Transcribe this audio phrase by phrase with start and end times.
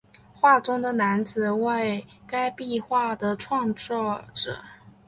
[0.33, 4.57] 画中的男子为该壁画的创作者。